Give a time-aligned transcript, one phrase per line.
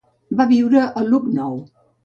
[0.39, 1.57] Va viure a Lucknow.